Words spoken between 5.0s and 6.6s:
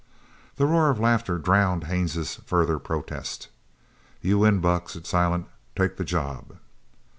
Silent. "Take the job."